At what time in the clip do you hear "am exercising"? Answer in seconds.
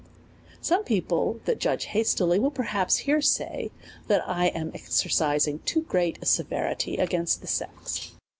4.47-5.59